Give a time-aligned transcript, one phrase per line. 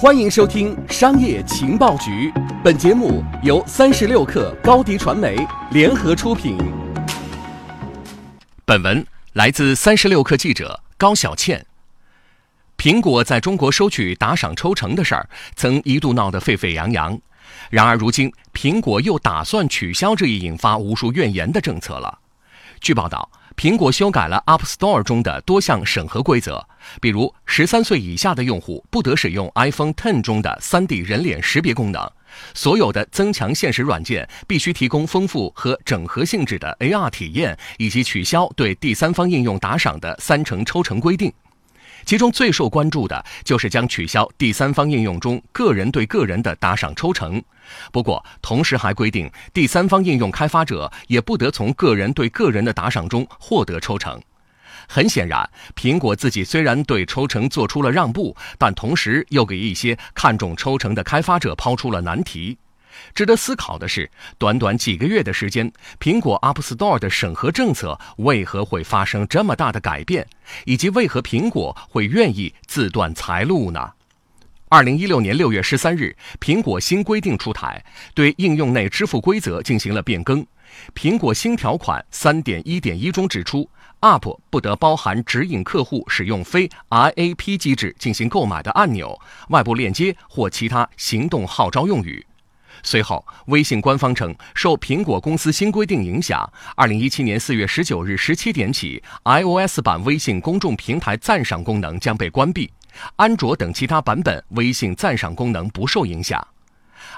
[0.00, 2.30] 欢迎收听《商业情报局》，
[2.64, 5.36] 本节目由三十六克高低传媒
[5.72, 6.56] 联合出品。
[8.64, 11.66] 本文来自三十六克记者高小倩。
[12.78, 17.20] 苹果在中国收取打赏抽成的事儿，曾一度闹得沸沸扬扬。
[17.68, 22.20] 然而，如今苹果又打算取消这一引发无数怨言的政策了。
[22.80, 23.30] 据报道。
[23.56, 26.66] 苹果修改了 App Store 中的多项审核规则，
[27.00, 32.10] 比如十三岁以下的用户不得使用 iPhone 10中的 3D 人脸识别功能，
[32.54, 41.32] 所有的增强现实软件必须提供丰富和整合性质的 AR 体验，以及取消对第三方应用打赏的三成抽成规定。
[42.04, 47.42] 其中最受关注的就是将取消第三方应用中个人对个人的打赏抽成，
[47.92, 54.20] 不过同时还规定第三方应用开发者也不得从个人对个人的打赏中获得抽成。
[54.88, 62.58] 很显然，苹果自己虽然对抽成做出了让步，但同时又给一些看重抽成的开发者抛出了难题。
[63.14, 70.26] 值得思考的是，短短几个月的时间，苹果 App Store 的审核政策为何会发生这么大的改变，
[70.64, 73.92] 以及为何苹果会愿意自断财路呢？
[74.68, 80.46] 二零一六年六月十三日，苹果新规定出台，对应用内支付规则进行了变更。
[80.94, 83.68] 苹果新条款三点一点一中指出
[84.00, 92.24] ，App 不得包含指引客户使用非 IAP 机制进行购买的按钮、外部链接或其他行动号召用语。
[92.82, 102.70] 随后，微信官方称，受苹果公司新规定影响，二零一七年四月十九日十七点起，iOS 版微信公众平台赞赏功能将被关闭，
[103.16, 106.46] 安卓等其他版本微信赞赏功能不受影响。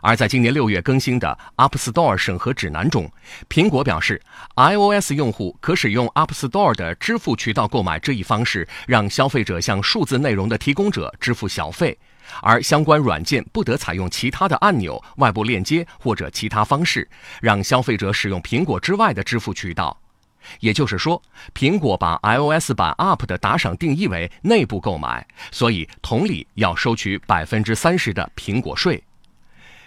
[0.01, 3.11] 而在今年六月更新的 App Store 审核指南中，
[3.49, 4.21] 苹果表示
[4.57, 11.99] ，iOS 用户可使用 App Store 的支付渠道购买这一方式，让消费者向数字内容的提供者支付小费。
[12.41, 17.09] 而相关软件不得采用其他的按钮、外部链接或者其他方式，
[17.41, 19.97] 让消费者使用苹果之外的支付渠道。
[20.59, 21.23] 也就是说，
[21.55, 29.03] 苹果把 iOS 版 App 的打赏定义为内部购买，所以同理要收取百分之三十的苹果税。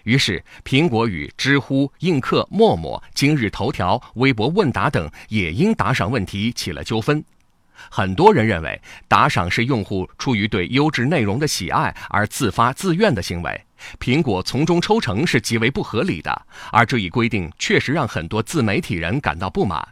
[0.03, 7.21] 于是，苹果与知乎、映客、陌陌、今日头条、微博问答等也因打赏问题起了纠纷。
[7.89, 13.65] 很多人认为，打赏是用户出于对优质内容的喜爱而自发自愿的行为，
[13.99, 16.41] 苹果从中抽成是极为不合理的。
[16.71, 19.87] 而这一规定确实让很多自媒体人感到不满。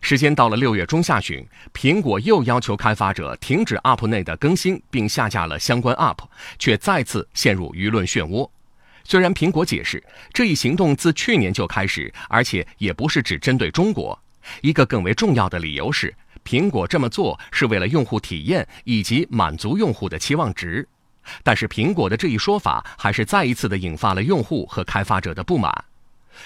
[0.00, 6.18] 时间到了六月中下旬，苹果又要求开发者停止 App 内的更新，并下架了相关 App，
[6.56, 8.48] 却再次陷入舆论漩涡。
[9.02, 10.00] 虽然苹果解释
[10.32, 14.16] 这一行动自去年就开始，而且也不是只针对中国，
[14.60, 16.14] 一个更为重要的理由是。
[16.48, 20.88] 苹果这么做是为了用户体验以及满足用户的期望值，
[21.42, 25.84] 但是苹果的这一说法还是再一次的引发了用户和开发者的不满。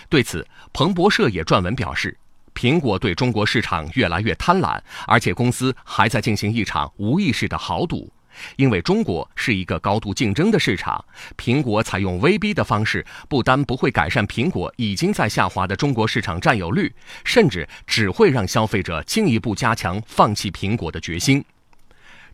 [0.08, 2.18] 对此，彭博社也撰文表示，
[2.52, 8.12] 苹果对中国市场越来越贪婪，而且公司还在进行一场无意识的豪赌。
[8.56, 11.04] 因为中国是一个高度竞争的市场，
[11.36, 16.92] 苹果采用威逼的方式，不单不会改善苹果已经在下滑的中国市场占有率，
[17.24, 21.44] 甚至只会让消费者进一步加强放弃苹果的决心。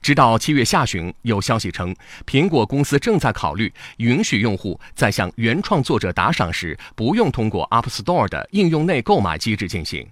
[0.01, 1.93] 直到七月下旬，有消息称，
[2.25, 10.09] 苹果公司正在考虑允许用户在向原创作者打赏时，不用通过 App Store 的应用内购买机制进行。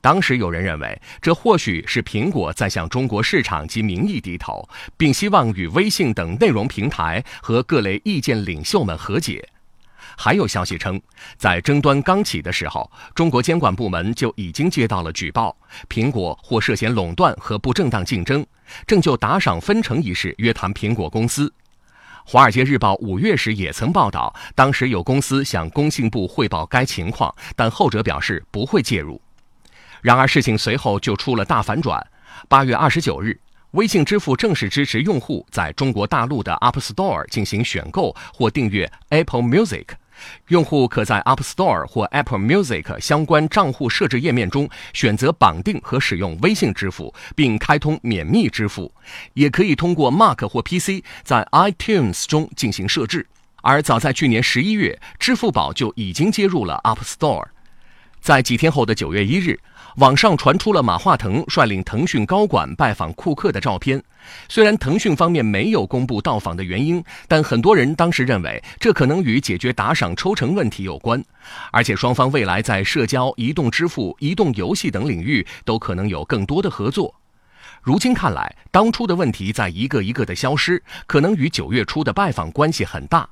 [0.00, 9.48] 当时有人认为，这或许是苹果在向中国市场及民意低头，并希望与微信等内容平台和各类意见领袖们和解。
[10.16, 11.00] 还有消息称，
[11.36, 15.56] 在争端刚起的时候，中国监管部门就已经接到了举报，
[15.88, 18.44] 苹果或涉嫌垄断和不正当竞争，
[18.86, 21.48] 正就打赏分成一事约谈苹果公司。
[22.30, 29.20] 《华尔街日报》五月时也曾报道，当时有公司向工信部汇报该情况，但后者表示不会介入。
[30.02, 32.04] 然而，事情随后就出了大反转。
[32.48, 33.38] 八月二十九日，
[33.72, 39.86] 微信支付正式支持用户在中国大陆的 App Store 进行选购或订阅 Apple Music。
[40.48, 48.92] 用户可在 App Store 或 Apple Music 相关账户设置页面中选择绑定和使用微信支付，并开通免密支付。
[49.34, 53.26] 也可以通过 Mac 或 PC 在 iTunes 中进行设置。
[53.62, 57.46] 而早在去年十一月，支付宝就已经接入了 App Store。
[58.20, 59.60] 在几天后的九月一日。
[59.98, 64.00] 网上传出了马化腾率领腾讯高管拜访库克的照片。
[64.48, 71.20] 虽然腾讯方面没有公布到访的原因，但很多人当时认为这可能与解决打赏抽成问题有关，
[71.72, 77.12] 而且双方未来在社交、移动支付、移动游戏等领域都可能有更多的合作。
[77.82, 83.28] 如今看来，当初的问题在一个一个的消失，可能与九月初的拜访关系很大。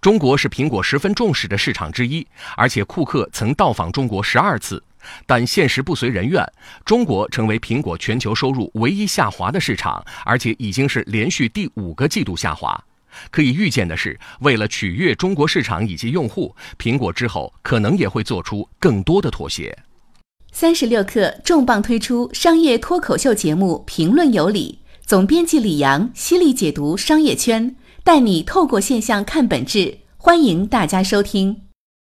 [0.00, 4.82] 中国是苹果十分重视的市场之一，而且库克曾到访中国十二次。
[5.26, 6.44] 但现实不随人愿，
[6.84, 12.82] 中国成为苹果全球收入唯一下滑的市场，而且已经是连续第五个季度下滑。
[13.30, 19.76] 可以预见的是，为了取悦中国市场以及用户，苹果之后可能也会做出更多的妥协。
[20.50, 29.98] 三十六氪重磅推出商业脱口秀节目《评论有理》，总编辑李阳犀利解读商业圈，带你透过现象看本质。
[30.16, 31.71] 欢迎大家收听。